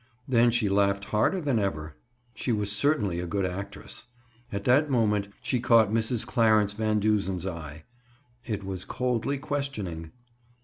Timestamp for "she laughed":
0.49-1.05